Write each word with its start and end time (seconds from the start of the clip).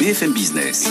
BFM 0.00 0.32
Business. 0.32 0.88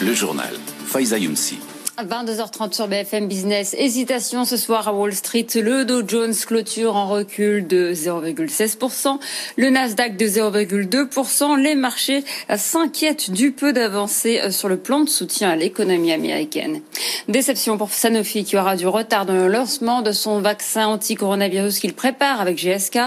Le 0.00 0.14
journal. 0.14 0.56
Faiza 0.86 1.18
Younsi. 1.18 1.58
22h30 2.04 2.74
sur 2.74 2.88
BFM 2.88 3.26
Business. 3.26 3.74
Hésitation 3.78 4.44
ce 4.44 4.58
soir 4.58 4.86
à 4.86 4.92
Wall 4.92 5.14
Street. 5.14 5.46
Le 5.54 5.86
Dow 5.86 6.06
Jones 6.06 6.34
clôture 6.34 6.94
en 6.94 7.08
recul 7.08 7.66
de 7.66 7.94
0,16%. 7.94 9.18
Le 9.56 9.70
Nasdaq 9.70 10.18
de 10.18 10.26
0,2%. 10.26 11.58
Les 11.58 11.74
marchés 11.74 12.22
s'inquiètent 12.54 13.30
du 13.30 13.50
peu 13.50 13.72
d'avancée 13.72 14.50
sur 14.50 14.68
le 14.68 14.76
plan 14.76 15.00
de 15.00 15.08
soutien 15.08 15.48
à 15.50 15.56
l'économie 15.56 16.12
américaine. 16.12 16.82
Déception 17.28 17.78
pour 17.78 17.90
Sanofi 17.90 18.44
qui 18.44 18.58
aura 18.58 18.76
du 18.76 18.86
retard 18.86 19.24
dans 19.24 19.32
le 19.32 19.48
lancement 19.48 20.02
de 20.02 20.12
son 20.12 20.40
vaccin 20.40 20.88
anti-coronavirus 20.88 21.78
qu'il 21.78 21.94
prépare 21.94 22.42
avec 22.42 22.58
GSK. 22.58 22.98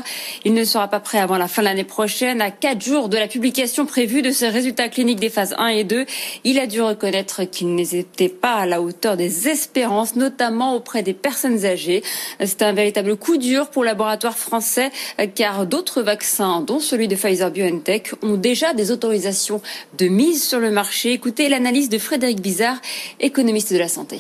Il 0.45 0.55
ne 0.55 0.63
sera 0.63 0.87
pas 0.87 0.99
prêt 0.99 1.19
avant 1.19 1.37
la 1.37 1.47
fin 1.47 1.61
de 1.61 1.67
l'année 1.67 1.83
prochaine. 1.83 2.41
À 2.41 2.49
quatre 2.49 2.83
jours 2.83 3.07
de 3.07 3.17
la 3.17 3.27
publication 3.27 3.85
prévue 3.85 4.23
de 4.23 4.31
ses 4.31 4.49
résultats 4.49 4.89
cliniques 4.89 5.19
des 5.19 5.29
phases 5.29 5.53
1 5.59 5.67
et 5.67 5.83
2, 5.83 6.07
il 6.43 6.57
a 6.57 6.65
dû 6.65 6.81
reconnaître 6.81 7.43
qu'il 7.43 7.75
n'était 7.75 8.29
pas 8.29 8.55
à 8.55 8.65
la 8.65 8.78
hauteur 8.81 9.17
des 9.17 9.47
espérances, 9.47 10.15
notamment 10.15 10.75
auprès 10.75 11.03
des 11.03 11.13
personnes 11.13 11.65
âgées. 11.65 12.03
C'est 12.39 12.61
un 12.61 12.73
véritable 12.73 13.15
coup 13.15 13.37
dur 13.37 13.69
pour 13.69 13.83
le 13.83 13.87
laboratoire 13.87 14.37
français, 14.37 14.91
car 15.35 15.65
d'autres 15.65 16.01
vaccins, 16.01 16.61
dont 16.61 16.79
celui 16.79 17.07
de 17.07 17.15
Pfizer 17.15 17.51
BioNTech, 17.51 18.11
ont 18.21 18.37
déjà 18.37 18.73
des 18.73 18.91
autorisations 18.91 19.61
de 19.97 20.07
mise 20.07 20.47
sur 20.47 20.59
le 20.59 20.71
marché. 20.71 21.13
Écoutez 21.13 21.49
l'analyse 21.49 21.89
de 21.89 21.97
Frédéric 21.97 22.41
Bizarre, 22.41 22.77
économiste 23.19 23.73
de 23.73 23.79
la 23.79 23.87
santé 23.87 24.19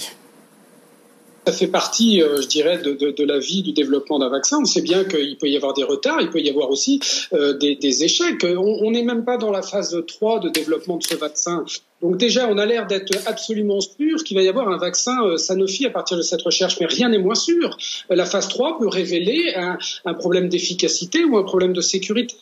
ça 1.49 1.53
fait 1.53 1.67
partie, 1.67 2.21
euh, 2.21 2.41
je 2.41 2.47
dirais, 2.47 2.77
de, 2.77 3.23
la 3.23 3.39
vie 3.39 3.63
du 3.63 3.73
développement 3.73 4.19
d'un 4.19 4.29
vaccin. 4.29 4.59
On 4.61 4.65
sait 4.65 4.81
bien 4.81 5.03
qu'il 5.03 5.35
peut 5.37 5.47
y 5.47 5.55
avoir 5.55 5.73
des 5.73 5.83
retards, 5.83 6.21
il 6.21 6.29
peut 6.29 6.41
y 6.41 6.49
avoir 6.49 6.69
aussi 6.69 6.99
euh, 7.33 7.57
des, 7.57 7.75
des, 7.75 8.03
échecs. 8.03 8.45
On 8.45 8.91
n'est 8.91 9.03
même 9.03 9.25
pas 9.25 9.37
dans 9.37 9.51
la 9.51 9.63
phase 9.63 9.97
3 10.07 10.41
de 10.41 10.49
développement 10.49 10.97
de 10.97 11.03
ce 11.03 11.15
vaccin. 11.15 11.65
Donc 12.01 12.17
déjà, 12.17 12.47
on 12.49 12.57
a 12.57 12.65
l'air 12.65 12.87
d'être 12.87 13.11
absolument 13.25 13.81
sûr 13.81 14.23
qu'il 14.23 14.37
va 14.37 14.43
y 14.43 14.47
avoir 14.47 14.69
un 14.69 14.77
vaccin 14.77 15.17
euh, 15.23 15.37
Sanofi 15.37 15.85
à 15.85 15.89
partir 15.89 16.17
de 16.17 16.21
cette 16.21 16.41
recherche, 16.41 16.77
mais 16.79 16.85
rien 16.85 17.09
n'est 17.09 17.17
moins 17.17 17.35
sûr. 17.35 17.77
La 18.09 18.25
phase 18.25 18.47
3 18.47 18.79
peut 18.79 18.87
révéler 18.87 19.53
un, 19.55 19.77
problème 20.13 20.49
d'efficacité 20.49 21.23
ou 21.23 21.37
un 21.37 21.43
problème 21.43 21.73
de 21.73 21.81
sécurité. 21.81 22.35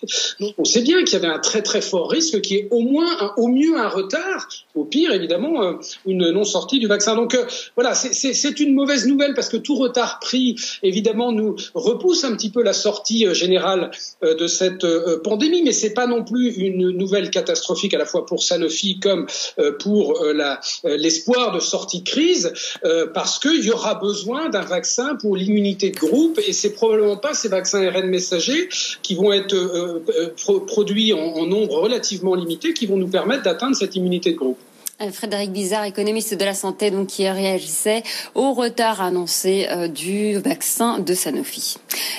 On 0.57 0.63
sait 0.63 0.81
bien 0.81 1.03
qu'il 1.03 1.13
y 1.13 1.15
avait 1.17 1.33
un 1.33 1.39
très 1.39 1.61
très 1.61 1.81
fort 1.81 2.09
risque 2.09 2.41
qui 2.41 2.55
est 2.55 2.67
au 2.71 2.79
moins, 2.79 3.33
au 3.37 3.47
mieux 3.47 3.77
un 3.77 3.89
retard, 3.89 4.47
au 4.73 4.83
pire 4.83 5.11
évidemment 5.11 5.63
euh, 5.63 5.73
une 6.05 6.31
non-sortie 6.31 6.79
du 6.79 6.87
vaccin. 6.87 7.15
Donc 7.15 7.35
euh, 7.35 7.45
voilà, 7.75 7.93
c'est 7.93 8.59
une 8.59 8.73
mauvaise 8.73 9.07
nouvelle 9.07 9.33
parce 9.33 9.49
que 9.49 9.57
tout 9.57 9.75
retard 9.75 10.19
pris 10.19 10.55
évidemment 10.83 11.31
nous 11.31 11.55
repousse 11.73 12.23
un 12.23 12.35
petit 12.35 12.49
peu 12.49 12.63
la 12.63 12.73
sortie 12.73 13.33
générale 13.33 13.91
de 14.21 14.47
cette 14.47 14.85
pandémie, 15.23 15.61
mais 15.63 15.71
c'est 15.71 15.93
pas 15.93 16.07
non 16.07 16.23
plus 16.23 16.55
une 16.55 16.91
nouvelle 16.91 17.29
catastrophique 17.29 17.93
à 17.93 17.97
la 17.97 18.05
fois 18.05 18.25
pour 18.25 18.43
Sanofi 18.43 18.99
comme 18.99 19.17
euh, 19.17 19.25
pour 19.79 20.21
euh, 20.21 20.33
euh, 20.33 20.97
l'espoir 20.97 21.51
de 21.51 21.59
sortie 21.59 22.01
de 22.01 22.09
crise, 22.09 22.53
parce 23.13 23.39
qu'il 23.39 23.63
y 23.63 23.71
aura 23.71 23.95
besoin 23.95 24.49
d'un 24.49 24.61
vaccin 24.61 25.15
pour 25.15 25.35
l'immunité 25.35 25.89
de 25.89 25.97
groupe, 25.97 26.39
et 26.45 26.53
c'est 26.53 26.71
probablement 26.73 27.17
pas 27.17 27.33
ces 27.33 27.49
vaccins 27.49 27.85
ARN 27.85 28.07
messagers 28.07 28.69
qui 29.01 29.15
vont 29.15 29.31
être 29.33 30.01
produits 30.65 31.13
en 31.13 31.45
nombre 31.45 31.75
relativement 31.79 32.35
limité 32.35 32.73
qui 32.73 32.85
vont 32.85 32.97
nous 32.97 33.07
permettre 33.07 33.43
d'atteindre 33.43 33.75
cette 33.75 33.95
immunité 33.95 34.31
de 34.31 34.37
groupe. 34.37 34.59
Euh, 34.99 35.11
Frédéric 35.11 35.51
Bizarre, 35.51 35.83
économiste 35.83 36.33
de 36.33 36.43
la 36.43 36.55
santé, 36.55 36.89
donc 36.89 37.05
qui 37.05 37.29
réagissait 37.29 38.01
au 38.33 38.53
retard 38.53 38.99
annoncé 38.99 39.67
euh, 39.69 39.87
du 39.87 40.39
vaccin 40.39 40.97
de 40.97 41.13
Sanofi. 41.13 41.75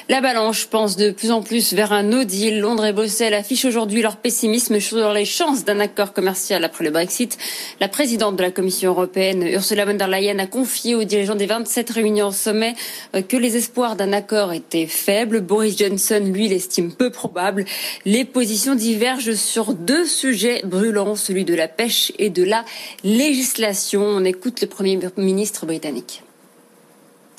La 0.09 0.21
balance 0.21 0.65
pense 0.65 0.97
de 0.97 1.11
plus 1.11 1.33
en 1.33 1.43
plus 1.43 1.73
vers 1.73 1.93
un 1.93 2.05
no 2.05 2.23
deal. 2.23 2.61
Londres 2.61 2.87
et 2.87 2.93
Bruxelles 2.93 3.35
affichent 3.35 3.65
aujourd'hui 3.65 4.01
leur 4.01 4.17
pessimisme 4.17 4.79
sur 4.79 5.13
les 5.13 5.25
chances 5.25 5.65
d'un 5.65 5.81
accord 5.81 6.13
commercial 6.13 6.63
après 6.63 6.85
le 6.85 6.91
Brexit. 6.91 7.37
La 7.81 7.89
présidente 7.89 8.37
de 8.37 8.43
la 8.43 8.53
Commission 8.53 8.93
européenne, 8.93 9.43
Ursula 9.43 9.85
von 9.85 9.95
der 9.95 10.07
Leyen, 10.07 10.39
a 10.39 10.47
confié 10.47 10.95
aux 10.95 11.05
dirigeants 11.05 11.35
des 11.35 11.47
27 11.47 11.91
réunions 11.91 12.29
au 12.29 12.33
sommet 12.33 12.77
euh, 13.17 13.23
que 13.23 13.37
les 13.37 13.57
espoirs 13.57 13.97
d'un 13.97 14.13
accord 14.13 14.53
étaient 14.53 14.87
faibles. 14.87 15.41
Boris 15.41 15.77
Johnson, 15.77 16.23
lui, 16.33 16.47
l'estime 16.47 16.93
peu 16.93 17.11
probable. 17.11 17.65
Les 18.05 18.25
positions 18.25 18.77
divergent 18.77 19.35
sur 19.35 19.75
deux 19.75 20.07
sujets 20.07 20.63
brûlants, 20.65 21.17
celui 21.17 21.45
de 21.45 21.55
la 21.55 21.67
pêche 21.67 22.13
et 22.21 22.31
de 22.31 22.45
la 22.45 22.65
législation. 23.05 24.03
On 24.03 24.25
écoute 24.25 24.61
le 24.61 24.67
Premier 24.67 24.99
ministre 25.17 25.67
britannique. 25.67 26.23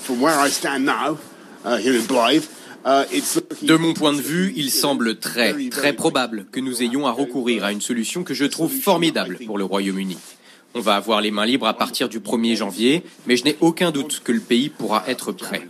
Uh, 0.08 0.14
uh, 2.86 3.66
de 3.66 3.76
mon 3.76 3.94
point 3.94 4.14
de 4.14 4.22
vue, 4.22 4.54
il 4.56 4.72
semble 4.72 5.20
très, 5.20 5.54
très 5.70 5.94
probable 5.94 6.46
que 6.52 6.60
nous 6.60 6.82
ayons 6.82 7.06
à 7.08 7.12
recourir 7.12 7.66
à 7.66 7.72
une 7.72 7.82
solution 7.82 8.24
que 8.24 8.34
je 8.34 8.46
trouve 8.46 8.72
formidable 8.72 9.38
pour 9.46 9.58
le 9.58 9.66
Royaume-Uni. 9.66 10.18
On 10.76 10.80
va 10.82 10.96
avoir 10.96 11.20
les 11.20 11.32
mains 11.32 11.46
libres 11.46 11.68
à 11.68 11.74
partir 11.74 12.10
du 12.10 12.20
1er 12.20 12.56
janvier, 12.56 13.04
mais 13.26 13.36
je 13.36 13.44
n'ai 13.44 13.58
aucun 13.60 13.92
doute 13.92 14.22
que 14.24 14.32
le 14.32 14.40
pays 14.40 14.70
pourra 14.70 15.04
être 15.08 15.32
prêt. 15.32 15.68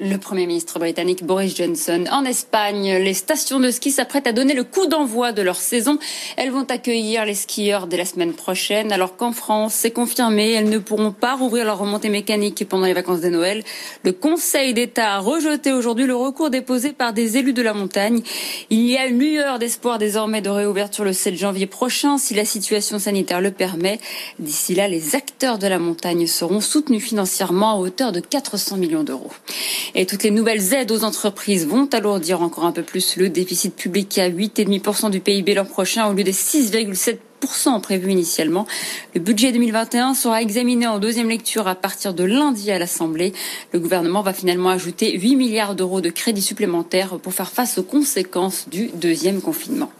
Le 0.00 0.16
Premier 0.16 0.46
ministre 0.46 0.78
britannique 0.80 1.24
Boris 1.24 1.56
Johnson. 1.56 2.04
En 2.10 2.24
Espagne, 2.24 2.96
les 2.96 3.14
stations 3.14 3.60
de 3.60 3.70
ski 3.70 3.92
s'apprêtent 3.92 4.26
à 4.26 4.32
donner 4.32 4.54
le 4.54 4.64
coup 4.64 4.86
d'envoi 4.86 5.30
de 5.32 5.42
leur 5.42 5.56
saison. 5.56 5.98
Elles 6.36 6.50
vont 6.50 6.64
accueillir 6.64 7.24
les 7.24 7.34
skieurs 7.34 7.86
dès 7.86 7.96
la 7.96 8.04
semaine 8.04 8.32
prochaine, 8.32 8.90
alors 8.90 9.16
qu'en 9.16 9.32
France, 9.32 9.74
c'est 9.74 9.92
confirmé, 9.92 10.52
elles 10.52 10.68
ne 10.68 10.78
pourront 10.78 11.12
pas 11.12 11.36
rouvrir 11.36 11.64
leur 11.64 11.78
remontée 11.78 12.08
mécanique 12.08 12.68
pendant 12.68 12.86
les 12.86 12.94
vacances 12.94 13.20
de 13.20 13.28
Noël. 13.28 13.62
Le 14.02 14.12
Conseil 14.12 14.74
d'État 14.74 15.14
a 15.14 15.18
rejeté 15.18 15.72
aujourd'hui 15.72 16.06
le 16.06 16.16
recours 16.16 16.50
déposé 16.50 16.92
par 16.92 17.12
des 17.12 17.36
élus 17.36 17.52
de 17.52 17.62
la 17.62 17.74
montagne. 17.74 18.22
Il 18.70 18.86
y 18.86 18.96
a 18.96 19.06
une 19.06 19.20
lueur 19.20 19.60
d'espoir 19.60 19.98
désormais 19.98 20.40
de 20.40 20.50
réouverture 20.50 21.04
le 21.04 21.12
7 21.12 21.36
janvier 21.36 21.66
prochain, 21.66 22.18
si 22.18 22.34
la 22.34 22.44
situation 22.44 22.98
sanitaire 22.98 23.40
le 23.40 23.52
permet. 23.52 24.00
D'ici 24.40 24.74
là, 24.74 24.88
les 24.88 25.14
acteurs 25.14 25.58
de 25.58 25.68
la 25.68 25.78
montagne 25.78 26.26
seront 26.26 26.60
soutenus 26.60 27.04
financièrement 27.04 27.27
à 27.40 27.76
hauteur 27.76 28.12
de 28.12 28.20
400 28.20 28.76
millions 28.76 29.04
d'euros. 29.04 29.30
Et 29.94 30.06
toutes 30.06 30.22
les 30.22 30.30
nouvelles 30.30 30.72
aides 30.74 30.90
aux 30.90 31.04
entreprises 31.04 31.66
vont 31.66 31.88
alourdir 31.92 32.42
encore 32.42 32.64
un 32.64 32.72
peu 32.72 32.82
plus 32.82 33.16
le 33.16 33.28
déficit 33.28 33.74
public 33.74 34.18
à 34.18 34.28
8,5% 34.28 35.10
du 35.10 35.20
PIB 35.20 35.54
l'an 35.54 35.64
prochain 35.64 36.06
au 36.08 36.12
lieu 36.12 36.24
des 36.24 36.32
6,7% 36.32 37.80
prévus 37.80 38.10
initialement. 38.10 38.66
Le 39.14 39.20
budget 39.20 39.52
2021 39.52 40.14
sera 40.14 40.42
examiné 40.42 40.86
en 40.86 40.98
deuxième 40.98 41.28
lecture 41.28 41.68
à 41.68 41.74
partir 41.74 42.14
de 42.14 42.24
lundi 42.24 42.70
à 42.70 42.78
l'Assemblée. 42.78 43.32
Le 43.72 43.78
gouvernement 43.78 44.22
va 44.22 44.32
finalement 44.32 44.70
ajouter 44.70 45.18
8 45.18 45.36
milliards 45.36 45.74
d'euros 45.74 46.00
de 46.00 46.10
crédits 46.10 46.42
supplémentaires 46.42 47.18
pour 47.18 47.32
faire 47.32 47.50
face 47.50 47.78
aux 47.78 47.82
conséquences 47.82 48.68
du 48.68 48.88
deuxième 48.94 49.40
confinement. 49.40 49.90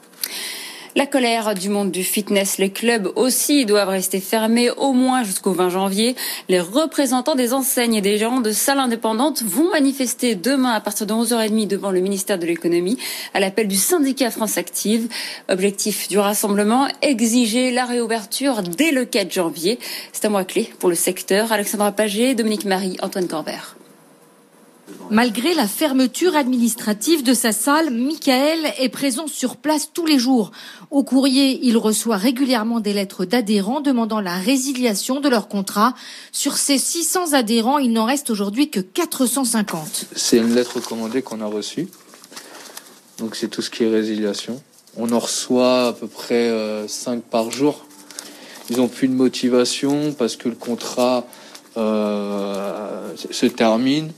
La 0.98 1.06
colère 1.06 1.54
du 1.54 1.68
monde 1.68 1.92
du 1.92 2.02
fitness, 2.02 2.58
les 2.58 2.70
clubs 2.70 3.12
aussi 3.14 3.64
doivent 3.64 3.90
rester 3.90 4.18
fermés 4.18 4.68
au 4.68 4.92
moins 4.92 5.22
jusqu'au 5.22 5.52
20 5.52 5.68
janvier. 5.68 6.16
Les 6.48 6.58
représentants 6.58 7.36
des 7.36 7.54
enseignes 7.54 7.94
et 7.94 8.00
des 8.00 8.18
gérants 8.18 8.40
de 8.40 8.50
salles 8.50 8.80
indépendantes 8.80 9.44
vont 9.44 9.70
manifester 9.70 10.34
demain 10.34 10.72
à 10.72 10.80
partir 10.80 11.06
de 11.06 11.14
11h30 11.14 11.68
devant 11.68 11.92
le 11.92 12.00
ministère 12.00 12.36
de 12.36 12.46
l'économie 12.46 12.98
à 13.32 13.38
l'appel 13.38 13.68
du 13.68 13.76
syndicat 13.76 14.32
France 14.32 14.58
Active. 14.58 15.08
Objectif 15.48 16.08
du 16.08 16.18
rassemblement, 16.18 16.88
exiger 17.00 17.70
la 17.70 17.84
réouverture 17.84 18.62
dès 18.64 18.90
le 18.90 19.04
4 19.04 19.32
janvier. 19.32 19.78
C'est 20.12 20.24
un 20.24 20.30
mois 20.30 20.42
clé 20.42 20.68
pour 20.80 20.88
le 20.88 20.96
secteur. 20.96 21.52
Alexandra 21.52 21.92
Paget, 21.92 22.34
Dominique 22.34 22.64
Marie, 22.64 22.96
Antoine 23.02 23.28
Corbert. 23.28 23.76
Malgré 25.10 25.54
la 25.54 25.66
fermeture 25.66 26.36
administrative 26.36 27.22
de 27.22 27.32
sa 27.32 27.52
salle, 27.52 27.90
Michael 27.90 28.58
est 28.78 28.90
présent 28.90 29.26
sur 29.26 29.56
place 29.56 29.90
tous 29.94 30.04
les 30.04 30.18
jours. 30.18 30.50
Au 30.90 31.02
courrier, 31.02 31.60
il 31.62 31.78
reçoit 31.78 32.18
régulièrement 32.18 32.80
des 32.80 32.92
lettres 32.92 33.24
d'adhérents 33.24 33.80
demandant 33.80 34.20
la 34.20 34.34
résiliation 34.34 35.20
de 35.20 35.28
leur 35.30 35.48
contrat. 35.48 35.94
Sur 36.30 36.58
ces 36.58 36.76
600 36.76 37.32
adhérents, 37.32 37.78
il 37.78 37.92
n'en 37.92 38.04
reste 38.04 38.28
aujourd'hui 38.28 38.68
que 38.68 38.80
450. 38.80 40.06
C'est 40.14 40.36
une 40.36 40.54
lettre 40.54 40.76
recommandée 40.76 41.22
qu'on 41.22 41.40
a 41.40 41.46
reçue. 41.46 41.88
Donc 43.18 43.34
c'est 43.34 43.48
tout 43.48 43.62
ce 43.62 43.70
qui 43.70 43.84
est 43.84 43.88
résiliation. 43.88 44.60
On 44.98 45.10
en 45.12 45.20
reçoit 45.20 45.88
à 45.88 45.92
peu 45.94 46.06
près 46.06 46.50
5 46.86 47.12
euh, 47.12 47.20
par 47.30 47.50
jour. 47.50 47.86
Ils 48.68 48.76
n'ont 48.76 48.88
plus 48.88 49.08
de 49.08 49.14
motivation 49.14 50.12
parce 50.12 50.36
que 50.36 50.50
le 50.50 50.54
contrat 50.54 51.26
euh, 51.78 53.14
se 53.16 53.46
termine. 53.46 54.10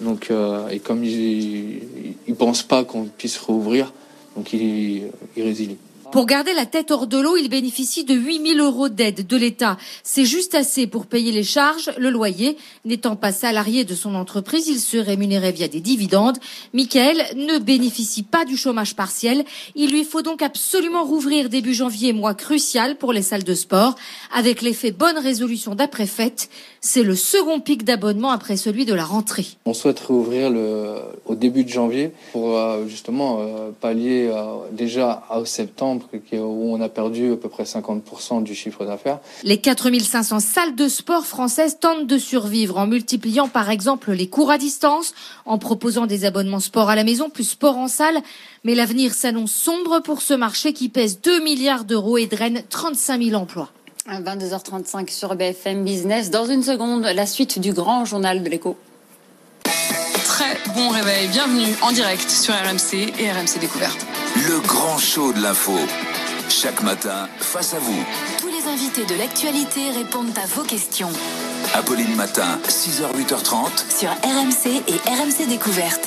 Donc, 0.00 0.30
euh, 0.30 0.68
et 0.68 0.78
comme 0.78 1.04
ils 1.04 1.82
ne 2.28 2.34
pensent 2.34 2.62
pas 2.62 2.84
qu'on 2.84 3.04
puisse 3.04 3.38
rouvrir, 3.38 3.92
donc 4.36 4.52
ils, 4.52 5.04
ils 5.36 5.42
résilient. 5.42 5.76
Pour 6.12 6.26
garder 6.26 6.54
la 6.54 6.66
tête 6.66 6.90
hors 6.92 7.06
de 7.06 7.18
l'eau, 7.18 7.36
il 7.36 7.48
bénéficie 7.48 8.04
de 8.04 8.14
8000 8.14 8.60
euros 8.60 8.88
d'aide 8.88 9.26
de 9.26 9.36
l'État. 9.36 9.76
C'est 10.04 10.24
juste 10.24 10.54
assez 10.54 10.86
pour 10.86 11.06
payer 11.06 11.32
les 11.32 11.42
charges, 11.42 11.90
le 11.98 12.10
loyer. 12.10 12.56
N'étant 12.84 13.16
pas 13.16 13.32
salarié 13.32 13.84
de 13.84 13.94
son 13.94 14.14
entreprise, 14.14 14.68
il 14.68 14.78
se 14.78 14.96
rémunérait 14.96 15.52
via 15.52 15.68
des 15.68 15.80
dividendes. 15.80 16.38
Michael 16.72 17.22
ne 17.36 17.58
bénéficie 17.58 18.22
pas 18.22 18.44
du 18.44 18.56
chômage 18.56 18.94
partiel. 18.94 19.44
Il 19.74 19.90
lui 19.90 20.04
faut 20.04 20.22
donc 20.22 20.42
absolument 20.42 21.04
rouvrir 21.04 21.48
début 21.48 21.74
janvier, 21.74 22.12
mois 22.12 22.34
crucial 22.34 22.96
pour 22.96 23.12
les 23.12 23.22
salles 23.22 23.44
de 23.44 23.54
sport. 23.54 23.96
Avec 24.32 24.62
l'effet 24.62 24.92
bonne 24.92 25.18
résolution 25.18 25.74
d'après-fête, 25.74 26.48
c'est 26.80 27.02
le 27.02 27.16
second 27.16 27.60
pic 27.60 27.84
d'abonnement 27.84 28.30
après 28.30 28.56
celui 28.56 28.84
de 28.84 28.94
la 28.94 29.04
rentrée. 29.04 29.46
On 29.64 29.74
souhaite 29.74 30.00
rouvrir 30.00 30.50
le, 30.50 31.00
au 31.26 31.34
début 31.34 31.64
de 31.64 31.68
janvier 31.68 32.12
pour 32.32 32.56
euh, 32.56 32.86
justement 32.86 33.38
euh, 33.40 33.70
pallier 33.80 34.30
euh, 34.32 34.58
déjà 34.70 35.24
à 35.28 35.44
septembre 35.44 35.95
où 36.32 36.74
on 36.74 36.80
a 36.80 36.88
perdu 36.88 37.32
à 37.32 37.36
peu 37.36 37.48
près 37.48 37.64
50% 37.64 38.42
du 38.42 38.54
chiffre 38.54 38.84
d'affaires. 38.84 39.18
Les 39.42 39.58
4500 39.58 40.40
salles 40.40 40.74
de 40.74 40.88
sport 40.88 41.24
françaises 41.24 41.78
tentent 41.80 42.06
de 42.06 42.18
survivre 42.18 42.78
en 42.78 42.86
multipliant 42.86 43.48
par 43.48 43.70
exemple 43.70 44.12
les 44.12 44.28
cours 44.28 44.50
à 44.50 44.58
distance, 44.58 45.14
en 45.44 45.58
proposant 45.58 46.06
des 46.06 46.24
abonnements 46.24 46.60
sport 46.60 46.90
à 46.90 46.96
la 46.96 47.04
maison 47.04 47.30
plus 47.30 47.48
sport 47.48 47.76
en 47.76 47.88
salle. 47.88 48.18
Mais 48.64 48.74
l'avenir 48.74 49.14
s'annonce 49.14 49.52
sombre 49.52 50.00
pour 50.00 50.22
ce 50.22 50.34
marché 50.34 50.72
qui 50.72 50.88
pèse 50.88 51.20
2 51.20 51.42
milliards 51.42 51.84
d'euros 51.84 52.18
et 52.18 52.26
draine 52.26 52.62
35 52.68 53.22
000 53.22 53.40
emplois. 53.40 53.70
22h35 54.08 55.10
sur 55.10 55.34
BFM 55.34 55.84
Business. 55.84 56.30
Dans 56.30 56.46
une 56.46 56.62
seconde, 56.62 57.02
la 57.02 57.26
suite 57.26 57.58
du 57.58 57.72
grand 57.72 58.04
journal 58.04 58.42
de 58.42 58.48
l'écho. 58.48 58.76
Très 60.36 60.58
bon 60.74 60.90
réveil. 60.90 61.28
Bienvenue 61.28 61.74
en 61.80 61.92
direct 61.92 62.28
sur 62.28 62.52
RMC 62.52 63.10
et 63.18 63.32
RMC 63.32 63.58
Découverte. 63.58 64.06
Le 64.46 64.60
grand 64.60 64.98
show 64.98 65.32
de 65.32 65.40
l'info. 65.40 65.72
Chaque 66.50 66.82
matin, 66.82 67.26
face 67.38 67.72
à 67.72 67.78
vous. 67.78 68.04
Tous 68.38 68.48
les 68.48 68.70
invités 68.70 69.06
de 69.06 69.18
l'actualité 69.18 69.88
répondent 69.88 70.36
à 70.36 70.44
vos 70.54 70.62
questions. 70.62 71.08
Apolline 71.72 72.14
Matin, 72.16 72.58
6h, 72.68 73.16
8h30. 73.16 73.98
Sur 73.98 74.10
RMC 74.10 74.82
et 74.88 74.98
RMC 75.08 75.48
Découverte 75.48 76.06